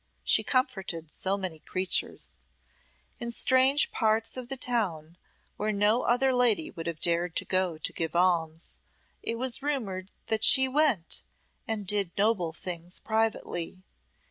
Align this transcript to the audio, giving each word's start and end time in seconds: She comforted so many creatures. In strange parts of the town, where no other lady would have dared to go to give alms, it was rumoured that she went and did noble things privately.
She 0.23 0.41
comforted 0.43 1.11
so 1.11 1.37
many 1.37 1.59
creatures. 1.59 2.33
In 3.19 3.31
strange 3.31 3.91
parts 3.91 4.35
of 4.35 4.49
the 4.49 4.57
town, 4.57 5.15
where 5.57 5.71
no 5.71 6.01
other 6.01 6.33
lady 6.33 6.71
would 6.71 6.87
have 6.87 6.99
dared 6.99 7.35
to 7.35 7.45
go 7.45 7.77
to 7.77 7.93
give 7.93 8.15
alms, 8.15 8.79
it 9.21 9.37
was 9.37 9.61
rumoured 9.61 10.09
that 10.25 10.43
she 10.43 10.67
went 10.67 11.21
and 11.67 11.85
did 11.85 12.17
noble 12.17 12.51
things 12.51 12.97
privately. 12.99 13.83